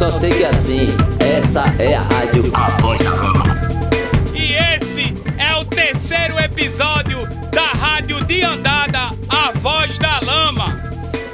[0.00, 3.44] Só sei que assim, essa é a rádio A Voz da Lama.
[4.34, 7.18] E esse é o terceiro episódio
[7.52, 10.82] da Rádio de Andada, A Voz da Lama.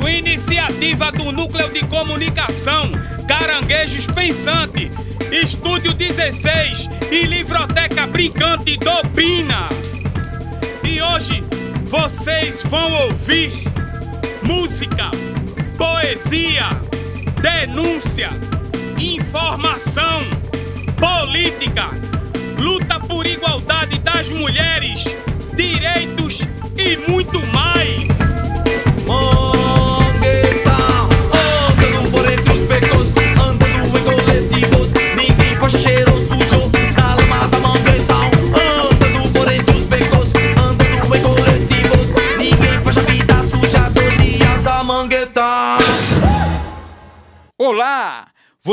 [0.00, 2.90] Uma iniciativa do Núcleo de Comunicação
[3.28, 4.90] Caranguejos Pensante,
[5.30, 9.68] Estúdio 16 e Livroteca Brincante do Pina.
[10.82, 11.44] E hoje
[11.84, 13.62] vocês vão ouvir
[14.42, 15.12] música,
[15.78, 16.70] poesia,
[17.40, 18.32] denúncia,
[18.98, 20.22] informação,
[20.96, 21.90] política,
[22.58, 25.04] luta por igualdade das mulheres,
[25.54, 26.42] direitos
[26.76, 27.65] e muito mais.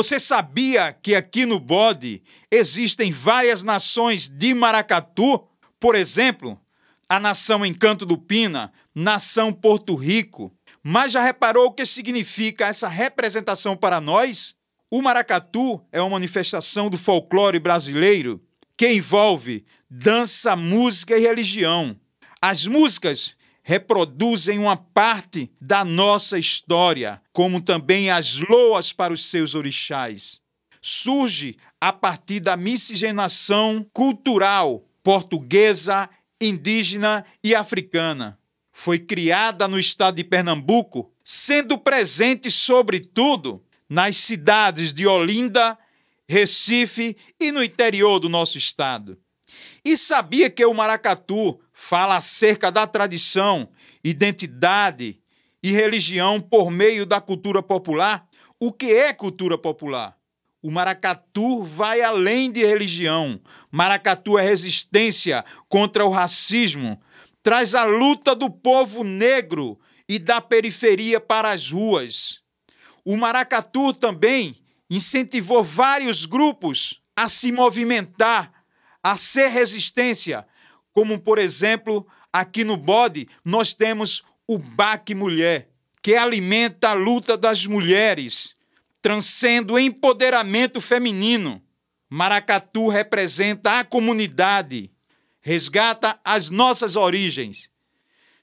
[0.04, 5.48] Você sabia que aqui no Bode existem várias nações de maracatu?
[5.80, 6.60] Por exemplo,
[7.08, 10.54] a nação Encanto do Pina, nação Porto Rico.
[10.84, 14.58] Mas já reparou o que significa essa representação para nós?
[14.92, 18.44] O maracatu é uma manifestação do folclore brasileiro
[18.76, 21.98] que envolve dança, música e religião.
[22.42, 29.56] As músicas reproduzem uma parte da nossa história, como também as loas para os seus
[29.56, 30.42] orixás.
[30.82, 36.10] Surge a partir da miscigenação cultural portuguesa,
[36.42, 38.38] indígena e africana.
[38.72, 45.78] Foi criada no estado de Pernambuco, sendo presente, sobretudo, nas cidades de Olinda,
[46.28, 49.18] Recife e no interior do nosso estado.
[49.86, 53.68] E sabia que o maracatu fala acerca da tradição,
[54.02, 55.20] identidade
[55.62, 58.26] e religião por meio da cultura popular?
[58.58, 60.16] O que é cultura popular?
[60.62, 63.38] O maracatu vai além de religião.
[63.70, 67.02] Maracatu é resistência contra o racismo,
[67.44, 69.78] traz a luta do povo negro
[70.08, 72.42] e da periferia para as ruas.
[73.04, 74.56] O maracatu também
[74.90, 78.54] incentivou vários grupos a se movimentar,
[79.04, 80.48] a ser resistência,
[80.94, 85.70] como por exemplo, aqui no Bode, nós temos o Baque Mulher,
[86.02, 88.56] que alimenta a luta das mulheres,
[89.02, 91.62] transcendo o empoderamento feminino.
[92.10, 94.92] Maracatu representa a comunidade,
[95.42, 97.72] resgata as nossas origens.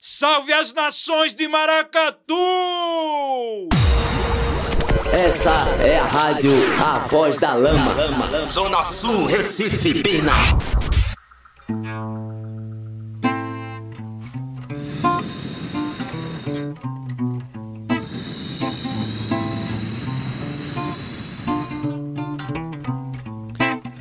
[0.00, 2.34] Salve as nações de Maracatu!
[5.12, 5.50] Essa
[5.82, 6.52] é a rádio
[6.82, 8.46] A Voz da Lama.
[8.46, 10.32] Zona Sul, Recife, Pina.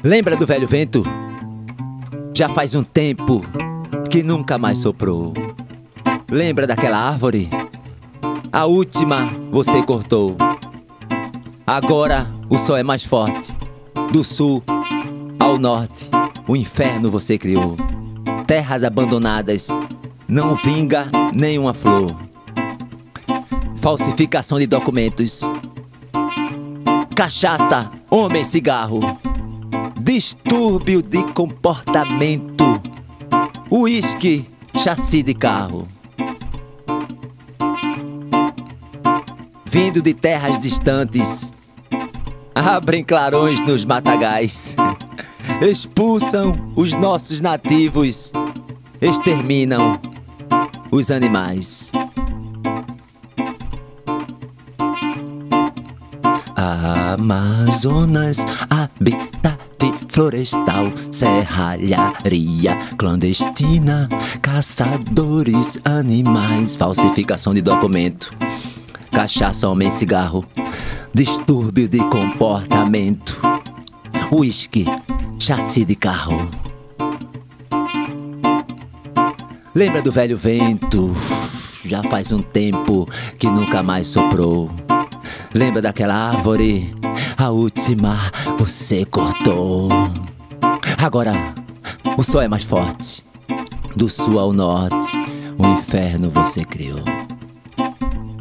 [0.09, 1.03] Lembra do velho vento?
[2.35, 3.45] Já faz um tempo
[4.09, 5.35] que nunca mais soprou.
[6.31, 7.47] Lembra daquela árvore?
[8.51, 10.35] A última você cortou.
[11.67, 13.55] Agora o sol é mais forte.
[14.11, 14.63] Do sul
[15.37, 16.09] ao norte,
[16.47, 17.77] o inferno você criou.
[18.47, 19.67] Terras abandonadas,
[20.27, 21.05] não vinga
[21.35, 22.19] nenhuma flor.
[23.75, 25.41] Falsificação de documentos.
[27.15, 29.01] Cachaça, homem, cigarro.
[30.11, 32.81] Distúrbio de comportamento.
[33.69, 34.43] Uísque,
[34.75, 35.87] chassi de carro.
[39.63, 41.53] Vindo de terras distantes,
[42.55, 44.75] abrem clarões nos matagais,
[45.61, 48.33] expulsam os nossos nativos,
[48.99, 50.01] exterminam
[50.89, 51.91] os animais.
[57.19, 58.37] Amazonas,
[60.19, 64.10] florestal, serralharia clandestina,
[64.42, 68.33] caçadores, animais, falsificação de documento,
[69.13, 70.45] cachaça, homem, cigarro,
[71.13, 73.39] distúrbio de comportamento,
[74.30, 74.86] uísque,
[75.39, 76.51] chassi de carro.
[79.74, 81.15] Lembra do velho vento?
[81.86, 83.07] Já faz um tempo
[83.38, 84.69] que nunca mais soprou.
[85.54, 86.99] Lembra daquela árvore?
[87.39, 88.19] A última
[88.57, 89.88] você cortou.
[91.01, 91.31] Agora
[92.18, 93.25] o sol é mais forte.
[93.95, 95.18] Do sul ao norte,
[95.57, 97.00] o inferno você criou.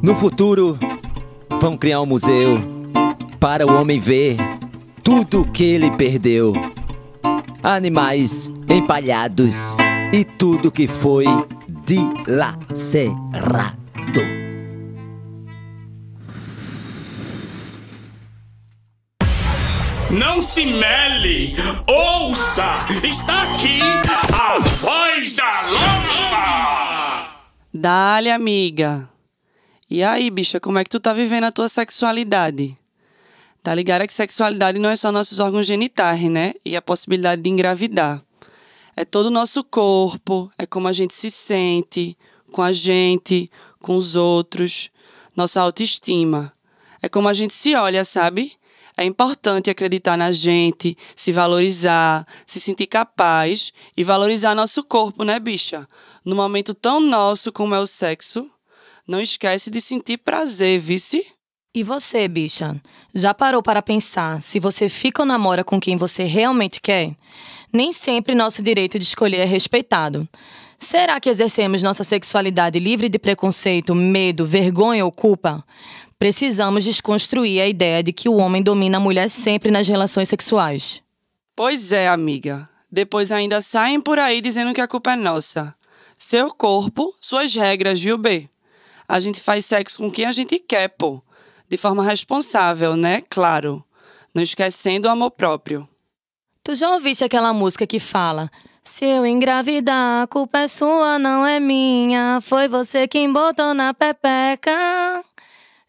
[0.02, 0.76] No futuro,
[1.60, 2.60] vão criar um museu
[3.38, 4.36] para o homem ver
[5.00, 6.52] tudo que ele perdeu.
[7.62, 9.76] Animais empalhados
[10.12, 11.24] e tudo que foi
[11.84, 13.77] dilacerado.
[20.10, 21.54] Não se mele!
[21.86, 22.64] Ouça!
[23.04, 23.78] Está aqui
[24.32, 27.36] a voz da lama!
[27.74, 29.06] Dale, amiga.
[29.90, 32.74] E aí, bicha, como é que tu tá vivendo a tua sexualidade?
[33.62, 36.54] Tá ligada que sexualidade não é só nossos órgãos genitais, né?
[36.64, 38.22] E a possibilidade de engravidar.
[38.96, 42.16] É todo o nosso corpo, é como a gente se sente
[42.50, 44.88] com a gente, com os outros,
[45.36, 46.50] nossa autoestima.
[47.02, 48.52] É como a gente se olha, sabe?
[48.98, 55.38] É importante acreditar na gente, se valorizar, se sentir capaz e valorizar nosso corpo, né,
[55.38, 55.88] bicha?
[56.24, 58.50] No momento tão nosso como é o sexo,
[59.06, 61.24] não esquece de sentir prazer, vice?
[61.72, 62.74] E você, bicha?
[63.14, 67.14] Já parou para pensar se você fica ou namora com quem você realmente quer?
[67.72, 70.28] Nem sempre nosso direito de escolher é respeitado.
[70.76, 75.64] Será que exercemos nossa sexualidade livre de preconceito, medo, vergonha ou culpa?
[76.18, 81.00] Precisamos desconstruir a ideia de que o homem domina a mulher sempre nas relações sexuais.
[81.54, 82.68] Pois é, amiga.
[82.90, 85.74] Depois ainda saem por aí dizendo que a culpa é nossa.
[86.16, 88.48] Seu corpo, suas regras, viu, B?
[89.06, 91.22] A gente faz sexo com quem a gente quer, pô.
[91.68, 93.22] De forma responsável, né?
[93.30, 93.84] Claro.
[94.34, 95.88] Não esquecendo o amor próprio.
[96.64, 98.50] Tu já ouvisse aquela música que fala:
[98.82, 102.40] Se eu engravidar, a culpa é sua, não é minha.
[102.42, 105.24] Foi você quem botou na pepeca.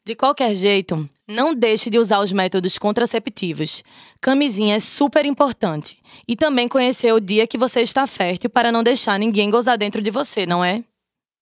[0.10, 3.84] De qualquer jeito, não deixe de usar os métodos contraceptivos.
[4.20, 6.00] Camisinha é super importante.
[6.28, 10.02] E também conhecer o dia que você está fértil para não deixar ninguém gozar dentro
[10.02, 10.84] de você, não é?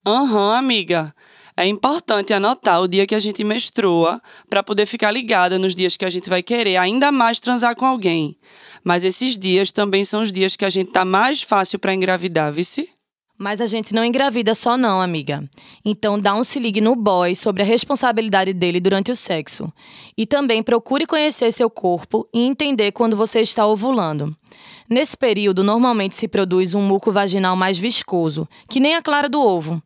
[0.06, 1.14] Aham, amiga.
[1.56, 4.20] É importante anotar o dia que a gente menstrua
[4.50, 7.86] para poder ficar ligada nos dias que a gente vai querer ainda mais transar com
[7.86, 8.36] alguém.
[8.84, 12.52] Mas esses dias também são os dias que a gente tá mais fácil para engravidar,
[12.52, 12.90] vice?
[13.38, 15.48] Mas a gente não engravida só não, amiga.
[15.84, 19.72] Então dá um se ligue no boy sobre a responsabilidade dele durante o sexo.
[20.16, 24.36] E também procure conhecer seu corpo e entender quando você está ovulando.
[24.90, 29.40] Nesse período, normalmente se produz um muco vaginal mais viscoso, que nem a clara do
[29.40, 29.80] ovo.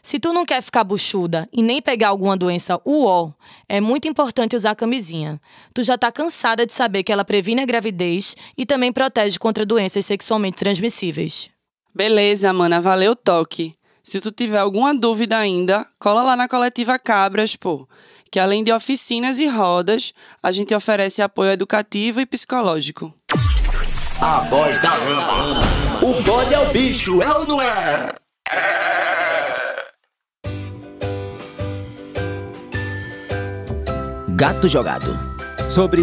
[0.00, 3.32] Se tu não quer ficar buchuda e nem pegar alguma doença UO,
[3.68, 5.40] é muito importante usar camisinha.
[5.72, 9.64] Tu já tá cansada de saber que ela previne a gravidez e também protege contra
[9.64, 11.50] doenças sexualmente transmissíveis.
[11.94, 13.74] Beleza, mana, valeu o toque.
[14.02, 17.86] Se tu tiver alguma dúvida ainda, cola lá na coletiva Cabras, pô.
[18.30, 20.12] Que além de oficinas e rodas,
[20.42, 23.14] a gente oferece apoio educativo e psicológico.
[24.20, 25.62] A voz da lama.
[26.02, 28.08] O bode é o bicho, é ou não é?
[34.30, 35.12] Gato Jogado
[35.68, 36.02] sobre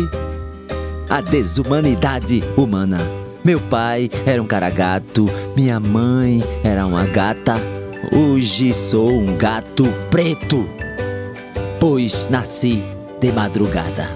[1.10, 3.00] a desumanidade humana.
[3.50, 5.25] Meu pai era um cara gato,
[5.56, 7.56] minha mãe era uma gata.
[8.13, 10.69] Hoje sou um gato preto,
[11.80, 12.84] pois nasci
[13.19, 14.07] de madrugada.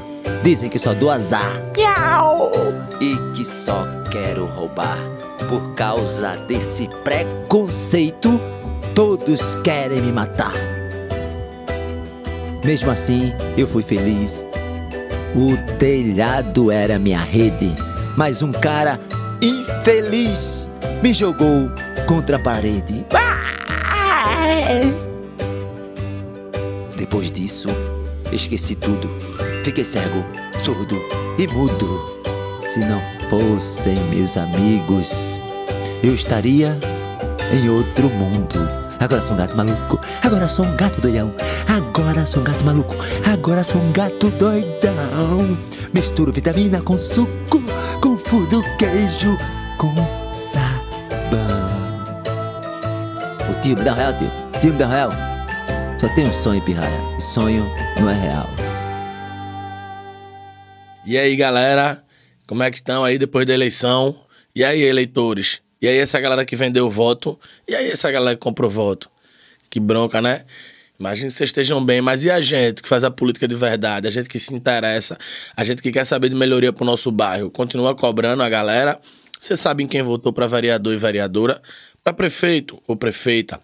[0.43, 2.51] Dizem que só dou azar miau,
[3.01, 4.99] e que só quero roubar.
[5.49, 8.39] Por causa desse preconceito,
[8.93, 10.53] todos querem me matar.
[12.63, 14.45] Mesmo assim, eu fui feliz.
[15.33, 17.75] O telhado era minha rede,
[18.15, 18.99] mas um cara
[19.43, 20.69] infeliz
[21.01, 21.69] me jogou
[22.07, 23.05] contra a parede.
[26.95, 27.67] Depois disso,
[28.31, 29.11] esqueci tudo.
[29.63, 30.25] Fiquei cego,
[30.57, 30.95] surdo
[31.37, 32.23] e mudo.
[32.67, 35.41] Se não fossem meus amigos,
[36.01, 36.77] eu estaria
[37.51, 38.55] em outro mundo.
[38.99, 39.99] Agora sou um gato maluco,
[40.33, 41.31] agora sou um gato doidão.
[41.67, 42.95] Agora sou um gato maluco,
[43.31, 45.55] agora sou um gato doidão.
[45.93, 47.61] Misturo vitamina com suco,
[48.01, 49.37] confundo queijo
[49.77, 49.93] com
[50.33, 51.37] sabão.
[53.47, 54.31] O tio me dá real, tio.
[54.59, 55.11] Tio me dá real.
[55.99, 56.89] Só tem um sonho, pirraia.
[57.19, 57.63] E sonho
[57.99, 58.47] não é real.
[61.05, 62.03] E aí, galera?
[62.47, 64.19] Como é que estão aí depois da eleição?
[64.55, 65.61] E aí, eleitores?
[65.79, 67.39] E aí, essa galera que vendeu voto?
[67.67, 69.12] E aí, essa galera que comprou voto?
[69.73, 70.45] Que bronca, né?
[70.99, 74.07] Imagina que vocês estejam bem, mas e a gente que faz a política de verdade?
[74.07, 75.17] A gente que se interessa,
[75.57, 77.49] a gente que quer saber de melhoria pro nosso bairro?
[77.49, 79.01] Continua cobrando a galera?
[79.39, 81.59] Vocês sabem quem votou para vereador e vereadora?
[82.03, 83.59] Para prefeito ou prefeita?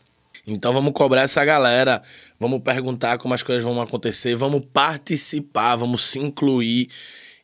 [0.48, 2.02] Então vamos cobrar essa galera,
[2.40, 6.90] vamos perguntar como as coisas vão acontecer, vamos participar, vamos se incluir,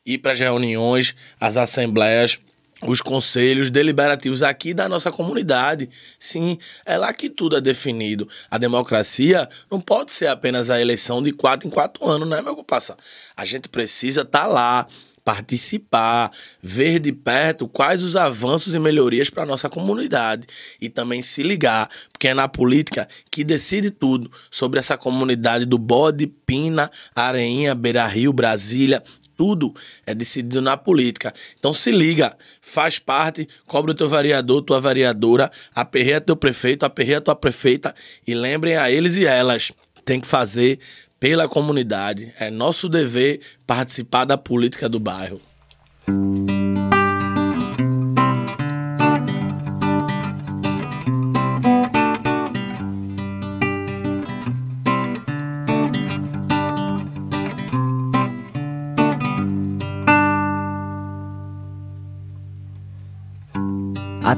[0.04, 2.40] ir para as reuniões, as assembleias,
[2.82, 5.90] os conselhos deliberativos aqui da nossa comunidade.
[6.20, 8.28] Sim, é lá que tudo é definido.
[8.50, 12.56] A democracia não pode ser apenas a eleição de quatro em quatro anos, né, meu
[12.56, 12.98] comparsa?
[13.36, 14.88] A gente precisa estar tá lá,
[15.26, 20.46] participar, ver de perto quais os avanços e melhorias para a nossa comunidade
[20.80, 25.80] e também se ligar, porque é na política que decide tudo sobre essa comunidade do
[25.80, 29.02] Bode, Pina, Areinha, Beira Rio, Brasília,
[29.36, 29.74] tudo
[30.06, 31.34] é decidido na política.
[31.60, 37.22] Então se liga, faz parte, cobra o teu vereador, tua vereadora, aperreia teu prefeito, aperreia
[37.22, 37.94] tua prefeita
[38.26, 39.72] e lembrem a eles e elas,
[40.04, 40.80] tem que fazer
[41.20, 42.34] pela comunidade.
[42.40, 45.42] É nosso dever participar da política do bairro.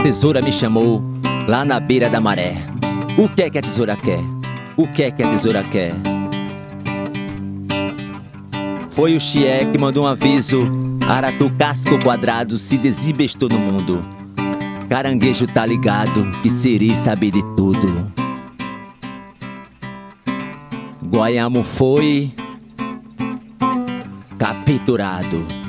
[0.07, 1.03] Tesoura me chamou
[1.49, 2.55] lá na beira da maré.
[3.17, 4.21] O que é que a tesoura quer?
[4.77, 5.93] O que é que a tesoura quer?
[8.89, 10.71] Foi o Xie que mandou um aviso.
[11.05, 14.07] Aratu casco quadrado se desibestou no mundo.
[14.87, 18.09] Caranguejo tá ligado que Siri sabe de tudo.
[21.03, 22.31] Guayamo foi
[24.39, 25.66] capturado.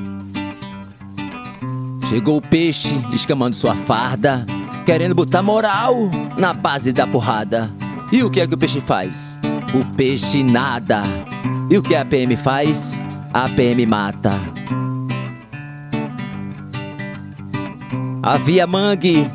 [2.09, 4.47] Chegou o peixe escamando sua farda,
[4.87, 5.95] querendo botar moral
[6.39, 7.71] na base da porrada.
[8.11, 9.39] E o que é que o peixe faz?
[9.75, 11.03] O peixe nada.
[11.71, 12.97] E o que a PM faz?
[13.35, 14.41] A PM mata.
[18.23, 19.31] Havia mangue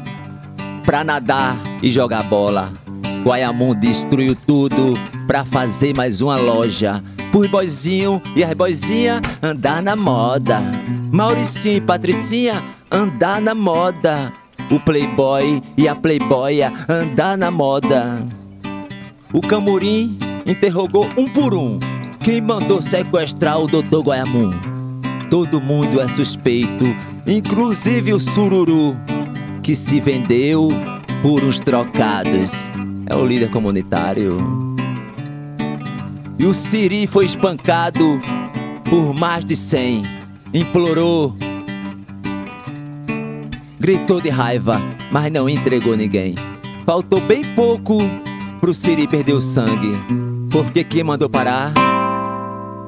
[0.84, 2.83] pra nadar e jogar bola.
[3.24, 7.01] Guayamum destruiu tudo pra fazer mais uma loja.
[7.32, 10.60] Por boizinho e as boizinha andar na moda.
[11.12, 12.62] Mauricinho e Patricinha
[12.92, 14.32] andar na moda.
[14.70, 18.25] O playboy e a playboya andar na moda.
[19.32, 21.80] O Camurim interrogou um por um
[22.22, 24.01] quem mandou sequestrar o Dr.
[24.06, 24.51] Guayamum.
[25.30, 26.86] Todo mundo é suspeito,
[27.25, 28.96] inclusive o Sururu,
[29.63, 30.70] que se vendeu
[31.22, 32.70] por uns trocados.
[33.05, 34.38] É o líder comunitário.
[36.39, 38.19] E o Siri foi espancado
[38.89, 40.03] por mais de cem.
[40.53, 41.36] Implorou.
[43.79, 44.81] Gritou de raiva,
[45.12, 46.36] mas não entregou ninguém.
[46.86, 47.98] Faltou bem pouco
[48.60, 49.98] pro Siri perder o sangue.
[50.50, 51.74] Porque quem mandou parar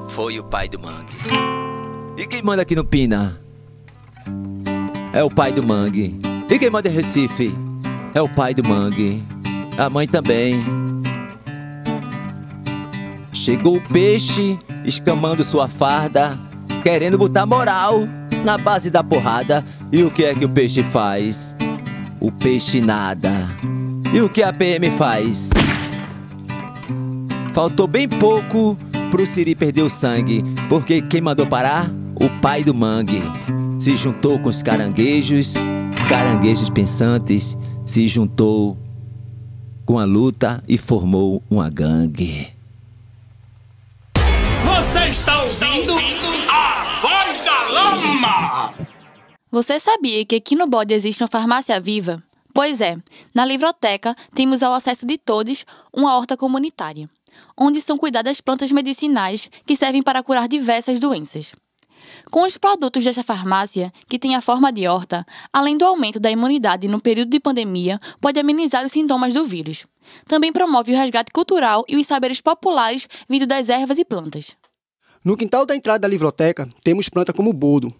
[0.08, 1.16] foi o pai do Mangue.
[2.18, 3.42] E quem manda aqui no Pina?
[5.12, 6.18] É o pai do Mangue.
[6.50, 7.54] E quem manda em Recife?
[8.14, 9.24] É o pai do Mangue.
[9.78, 10.64] A mãe também.
[13.34, 16.40] Chegou o peixe, escamando sua farda,
[16.82, 18.08] querendo botar moral
[18.44, 19.64] na base da porrada.
[19.92, 21.56] E o que é que o peixe faz?
[22.22, 23.32] O peixe nada.
[24.14, 25.50] E o que a PM faz?
[27.54, 28.78] Faltou bem pouco
[29.12, 31.92] pro Siri perder o sangue, porque quem mandou parar?
[32.16, 33.22] O pai do mangue.
[33.78, 35.56] Se juntou com os caranguejos,
[36.08, 38.85] caranguejos pensantes, se juntou
[39.86, 42.54] com a luta e formou uma gangue.
[44.66, 45.94] Você está ouvindo
[46.52, 48.74] a voz da lama?
[49.52, 52.22] Você sabia que aqui no Bode existe uma farmácia viva?
[52.54, 52.98] Pois é,
[53.34, 57.10] na Livroteca temos ao acesso de todos uma horta comunitária,
[57.56, 61.54] onde são cuidadas plantas medicinais que servem para curar diversas doenças.
[62.36, 66.30] Com os produtos desta farmácia, que tem a forma de horta, além do aumento da
[66.30, 69.86] imunidade no período de pandemia, pode amenizar os sintomas do vírus.
[70.28, 74.54] Também promove o resgate cultural e os saberes populares vindo das ervas e plantas.
[75.24, 77.94] No quintal da entrada da livroteca, temos planta como boldo.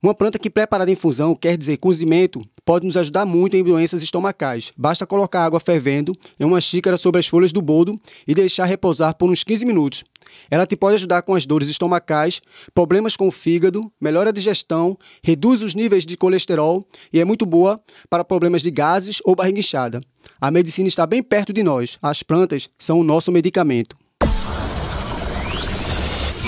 [0.00, 4.00] Uma planta que preparada em infusão, quer dizer cozimento, pode nos ajudar muito em doenças
[4.00, 4.72] estomacais.
[4.76, 9.16] Basta colocar água fervendo em uma xícara sobre as folhas do boldo e deixar repousar
[9.16, 10.04] por uns 15 minutos.
[10.50, 12.40] Ela te pode ajudar com as dores estomacais,
[12.74, 17.46] problemas com o fígado, melhora a digestão, reduz os níveis de colesterol e é muito
[17.46, 20.00] boa para problemas de gases ou barriga inchada.
[20.40, 21.98] A medicina está bem perto de nós.
[22.02, 23.96] As plantas são o nosso medicamento.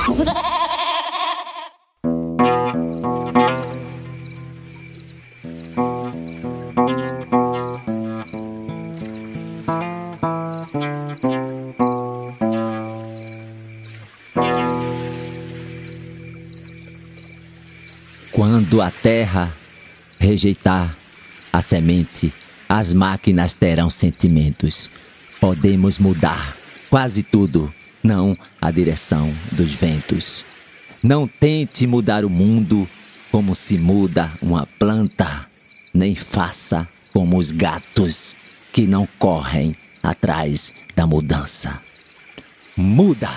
[19.05, 19.55] terra
[20.19, 20.97] rejeitar
[21.53, 22.33] a semente,
[22.67, 24.91] as máquinas terão sentimentos.
[25.39, 26.57] Podemos mudar
[26.89, 30.43] quase tudo, não a direção dos ventos.
[31.03, 32.89] Não tente mudar o mundo
[33.31, 35.51] como se muda uma planta,
[35.93, 38.35] nem faça como os gatos
[38.73, 41.79] que não correm atrás da mudança.
[42.75, 43.31] Muda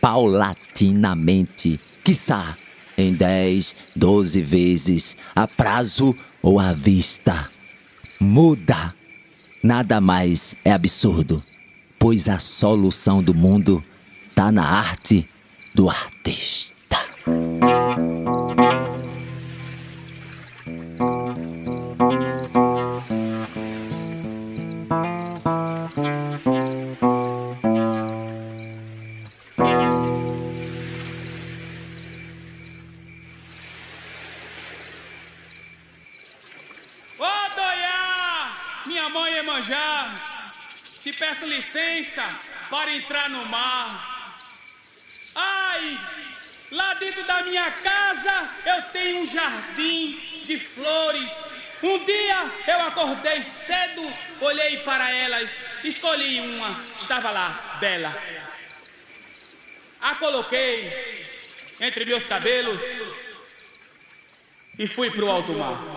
[0.00, 2.56] paulatinamente, quiçá
[2.96, 7.50] em 10, 12 vezes, a prazo ou à vista.
[8.20, 8.94] Muda.
[9.62, 11.42] Nada mais é absurdo,
[11.98, 13.82] pois a solução do mundo
[14.28, 15.28] está na arte
[15.74, 16.98] do artista.
[39.06, 40.14] Minha mãe Emanjá,
[41.00, 42.24] te peço licença
[42.68, 44.42] para entrar no mar.
[45.34, 45.98] Ai,
[46.72, 51.30] lá dentro da minha casa eu tenho um jardim de flores.
[51.82, 58.16] Um dia eu acordei cedo, olhei para elas, escolhi uma, estava lá, bela.
[60.00, 60.90] A coloquei
[61.80, 62.80] entre meus cabelos
[64.78, 65.95] e fui pro alto mar.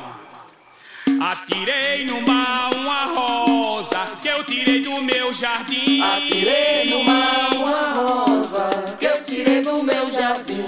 [1.21, 6.01] Atirei no mar uma rosa que eu tirei do meu jardim.
[6.01, 10.63] Atirei no mar uma rosa que eu tirei do meu jardim.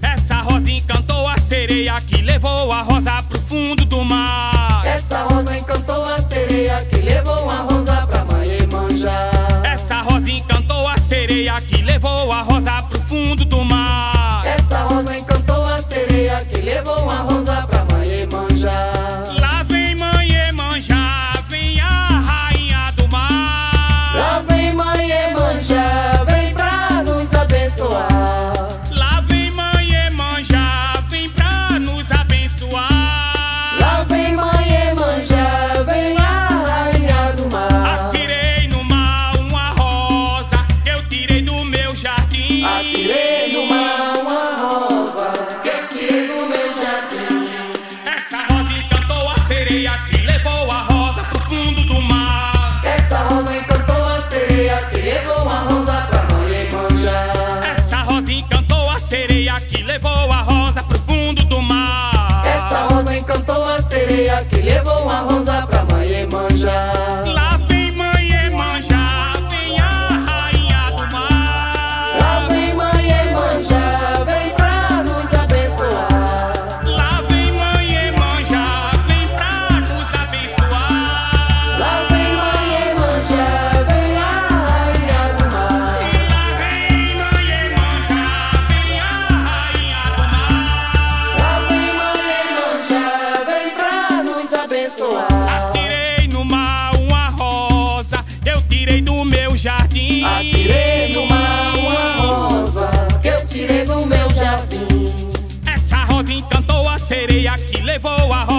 [0.00, 4.51] Essa rosa encantou a sereia que levou a rosa pro fundo do mar.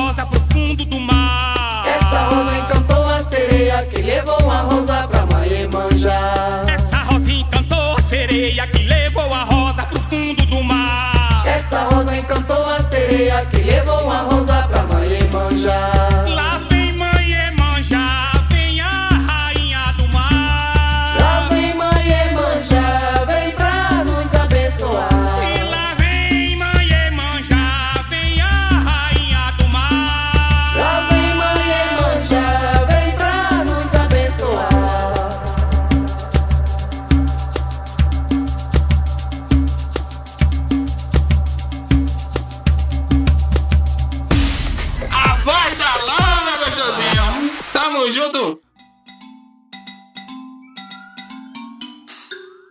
[0.03, 0.42] Rosa pro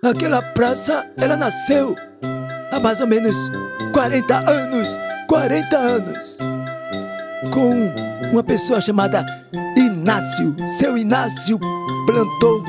[0.05, 1.95] Aquela praça, ela nasceu
[2.73, 3.37] há mais ou menos
[3.95, 4.99] 40 anos.
[5.29, 6.39] 40 anos.
[7.53, 7.95] Com
[8.33, 9.25] uma pessoa chamada
[9.77, 10.57] Inácio.
[10.77, 11.57] Seu Inácio
[12.05, 12.65] plantou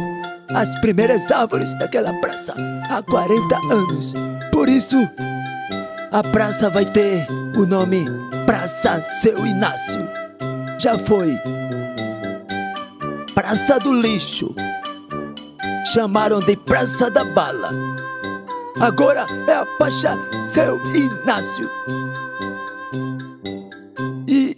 [0.54, 2.54] as primeiras árvores daquela praça
[2.88, 4.14] há 40 anos.
[4.52, 4.98] Por isso,
[6.12, 7.26] a praça vai ter
[7.58, 8.06] o nome
[8.46, 10.08] Praça Seu Inácio.
[10.78, 11.36] Já foi
[13.34, 14.54] Praça do Lixo.
[15.86, 17.70] Chamaram de Praça da Bala.
[18.80, 20.18] Agora é a Pacha
[20.48, 21.70] Seu Inácio.
[24.28, 24.58] E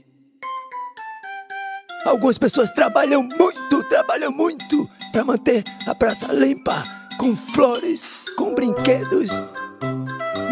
[2.05, 6.83] algumas pessoas trabalham muito, trabalham muito para manter a praça limpa,
[7.17, 9.31] com flores, com brinquedos.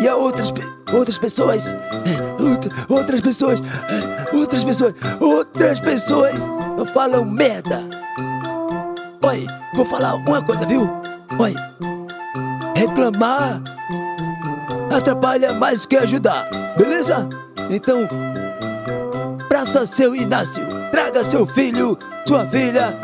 [0.01, 0.61] E há outras, pe-
[0.93, 6.43] outras pessoas, eh, outra- outras pessoas, eh, outras pessoas, outras pessoas
[6.93, 7.89] falam merda.
[9.33, 10.87] Oi, vou falar uma coisa, viu?
[11.39, 11.55] Oi,
[12.75, 13.59] reclamar
[14.95, 17.27] atrapalha mais que ajudar, beleza?
[17.71, 18.07] Então,
[19.49, 22.95] praça seu Inácio, traga seu filho, sua filha,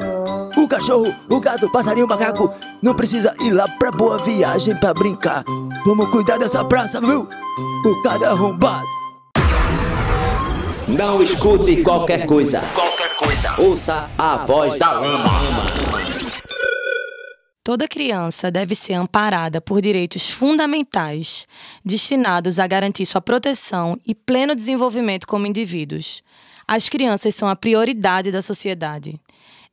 [0.55, 2.53] o cachorro, o gato, o passarinho, o macaco.
[2.79, 5.43] Não precisa ir lá pra boa viagem pra brincar.
[5.83, 7.27] Vamos cuidar dessa praça, viu?
[7.81, 8.85] por cada arrombado.
[10.87, 12.61] Não escute qualquer coisa.
[12.75, 13.53] Qualquer coisa.
[13.57, 15.78] Ouça a voz da lama.
[17.69, 21.45] Toda criança deve ser amparada por direitos fundamentais
[21.85, 26.23] destinados a garantir sua proteção e pleno desenvolvimento como indivíduos.
[26.67, 29.21] As crianças são a prioridade da sociedade.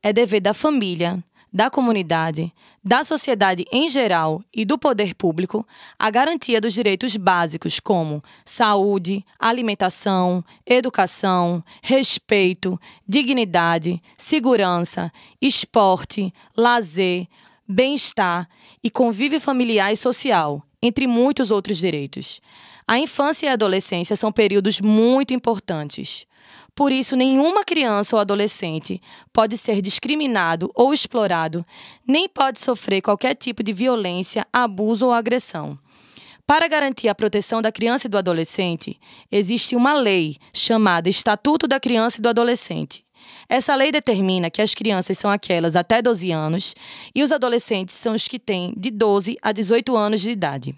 [0.03, 1.17] É dever da família,
[1.51, 7.79] da comunidade, da sociedade em geral e do poder público a garantia dos direitos básicos
[7.79, 17.25] como saúde, alimentação, educação, respeito, dignidade, segurança, esporte, lazer,
[17.67, 18.47] bem-estar
[18.83, 22.39] e convívio familiar e social, entre muitos outros direitos.
[22.87, 26.25] A infância e a adolescência são períodos muito importantes.
[26.73, 29.01] Por isso, nenhuma criança ou adolescente
[29.33, 31.65] pode ser discriminado ou explorado,
[32.07, 35.77] nem pode sofrer qualquer tipo de violência, abuso ou agressão.
[36.45, 38.97] Para garantir a proteção da criança e do adolescente,
[39.29, 43.03] existe uma lei chamada Estatuto da Criança e do Adolescente.
[43.49, 46.75] Essa lei determina que as crianças são aquelas até 12 anos
[47.15, 50.75] e os adolescentes são os que têm de 12 a 18 anos de idade.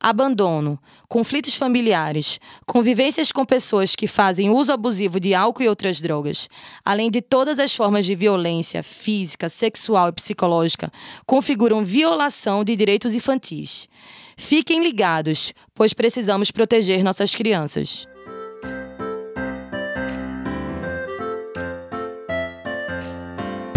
[0.00, 6.48] Abandono, conflitos familiares, convivências com pessoas que fazem uso abusivo de álcool e outras drogas,
[6.84, 10.92] além de todas as formas de violência física, sexual e psicológica,
[11.26, 13.88] configuram violação de direitos infantis.
[14.36, 18.06] Fiquem ligados, pois precisamos proteger nossas crianças.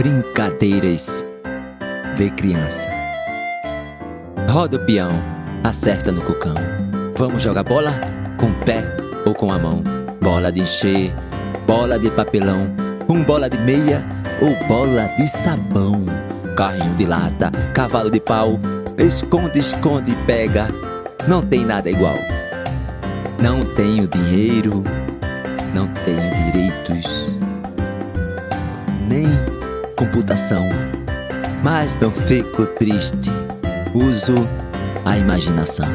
[0.01, 1.23] Brincadeiras
[2.17, 2.89] de criança.
[4.49, 5.11] Roda o peão,
[5.63, 6.55] acerta no cocão.
[7.15, 7.91] Vamos jogar bola?
[8.39, 8.83] Com o pé
[9.27, 9.83] ou com a mão?
[10.19, 11.13] Bola de encher,
[11.67, 12.67] bola de papelão,
[13.07, 14.03] um bola de meia
[14.41, 16.03] ou bola de sabão.
[16.57, 18.59] Carrinho de lata, cavalo de pau,
[18.97, 20.67] esconde, esconde, pega.
[21.27, 22.17] Não tem nada igual.
[23.39, 24.83] Não tenho dinheiro,
[25.75, 27.29] não tenho direitos,
[29.07, 29.60] nem
[30.01, 30.67] computação.
[31.63, 33.29] Mas não fico triste,
[33.93, 34.33] uso
[35.05, 35.85] a imaginação.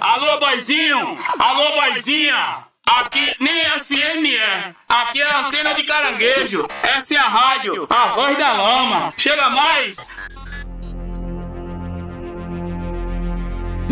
[0.00, 1.18] Alô, boizinho!
[1.36, 2.58] Alô, boizinha!
[2.86, 4.74] Aqui nem FM é.
[4.88, 6.68] Aqui é a antena de caranguejo.
[6.84, 9.12] Essa é a rádio, a voz da lama.
[9.16, 10.06] Chega mais!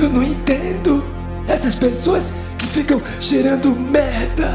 [0.00, 1.02] Eu não entendo
[1.48, 2.32] essas pessoas
[2.78, 4.48] ficam cheirando merda,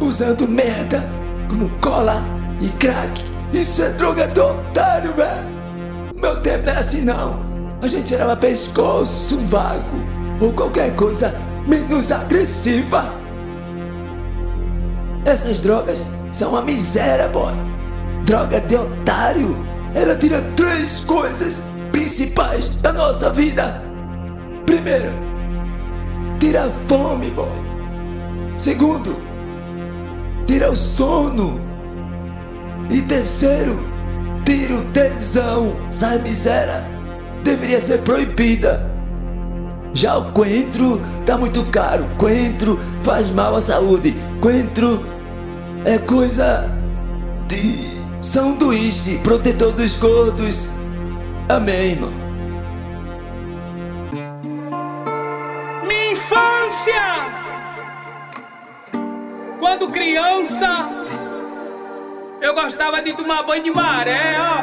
[0.00, 1.08] usando merda
[1.48, 2.24] como cola
[2.60, 3.24] e crack.
[3.52, 5.48] Isso é droga do otário, velho.
[6.20, 7.40] Meu tempo era assim não.
[7.80, 9.96] A gente cheirava pescoço, vago
[10.40, 11.32] ou qualquer coisa
[11.68, 13.14] menos agressiva.
[15.24, 17.52] Essas drogas são uma miséria, boy.
[18.24, 19.56] Droga de otário.
[19.94, 21.60] Ela tira três coisas
[21.92, 23.84] principais da nossa vida.
[24.66, 25.12] Primeiro,
[26.48, 27.46] tira a fome, boy.
[28.56, 29.14] Segundo,
[30.46, 31.60] tira o sono.
[32.88, 33.78] E terceiro,
[34.46, 35.76] tira o tesão.
[35.90, 36.88] Essa miséria
[37.44, 38.90] deveria ser proibida.
[39.92, 42.08] Já o coentro tá muito caro.
[42.16, 44.16] Coentro faz mal à saúde.
[44.40, 45.04] Coentro
[45.84, 46.74] é coisa
[47.46, 50.66] de sanduíche, protetor dos gordos.
[51.46, 52.27] Amém, irmão.
[56.78, 57.02] Infância!
[59.58, 60.88] Quando criança,
[62.40, 64.62] eu gostava de tomar banho de maré, ó.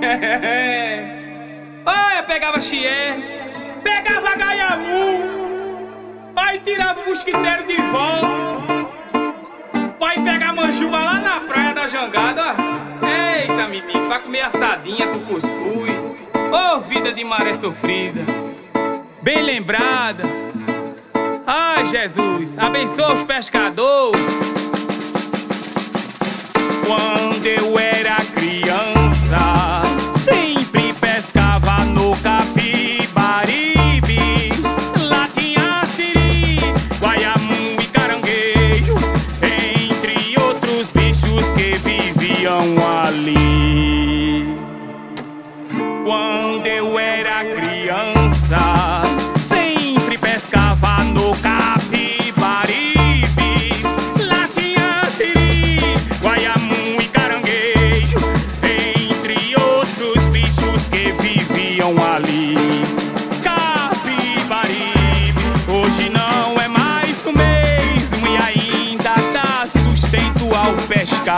[1.84, 3.18] Olha, pegava chié,
[3.82, 8.30] pegava gaiamu, aí tirava o mosquiteiro de volta.
[9.98, 12.54] Pai pegar manjuba lá na praia da jangada.
[13.02, 15.90] Eita, menino, pra comer assadinha com cuscuz.
[16.50, 18.22] Ô, oh, vida de maré sofrida,
[19.22, 20.39] bem lembrada.
[21.46, 24.20] Ai, Jesus, abençoa os pescadores.
[26.86, 28.16] Quando eu era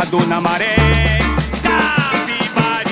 [0.02, 0.74] virado na maré.
[1.62, 2.90] Capibari,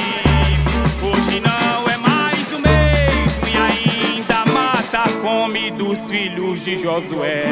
[1.02, 7.44] hoje não é mais o mesmo e ainda mata a fome dos filhos de Josué.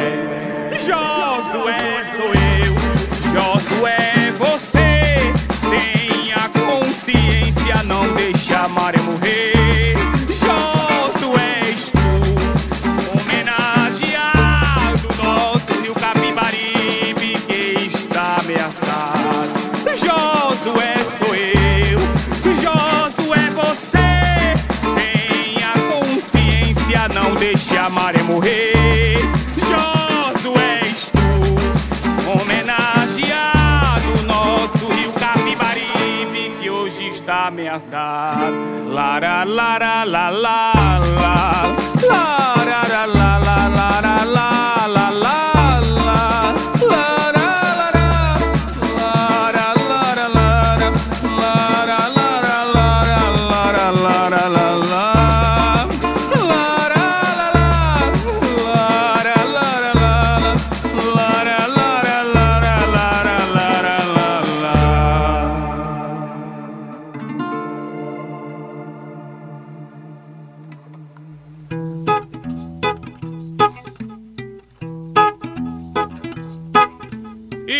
[0.71, 2.75] Josué sou eu,
[3.33, 5.33] Josué você.
[5.69, 8.98] Tenha consciência, não deixe amarelo.
[27.07, 29.17] Não deixe a maré morrer.
[29.55, 38.53] Josué és tu, homenageado nosso rio Capibaribe que hoje está ameaçado.
[38.91, 40.99] Lara, lara, la, la, la.
[42.09, 42.58] La, la,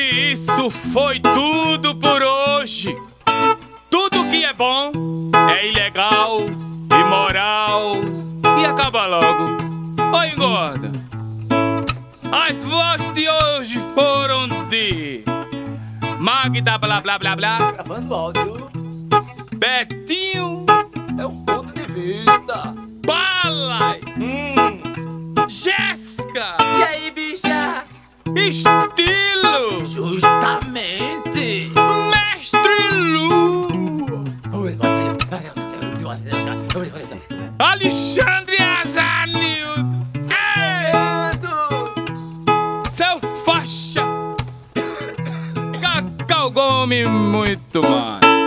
[0.09, 2.95] isso foi tudo por hoje.
[3.89, 4.91] Tudo que é bom
[5.49, 6.41] é ilegal,
[6.91, 7.93] imoral
[8.59, 9.57] e acaba logo.
[10.17, 10.91] Oi, engorda.
[12.31, 15.23] As vozes de hoje foram de
[16.19, 17.71] Magda blá blá blá blá.
[17.71, 18.69] Gravando áudio.
[19.53, 20.65] Betinho.
[21.17, 22.75] É um ponto de vista.
[23.05, 24.01] Balai.
[24.19, 25.33] Hum.
[25.47, 26.57] Jéssica.
[26.77, 27.85] E aí, bicha?
[28.35, 29.28] Estilo.
[29.99, 31.71] Justamente.
[31.75, 34.23] Mestre Lu.
[37.59, 39.89] Alexandre Azanildo.
[42.89, 44.05] Seu faixa.
[45.81, 48.38] Cacau Gomes, muito mais.